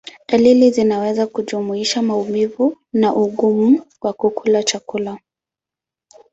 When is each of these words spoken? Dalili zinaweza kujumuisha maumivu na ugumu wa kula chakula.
Dalili 0.29 0.71
zinaweza 0.71 1.27
kujumuisha 1.27 2.01
maumivu 2.01 2.77
na 2.93 3.15
ugumu 3.15 3.85
wa 4.01 4.13
kula 4.13 4.63
chakula. 4.63 5.19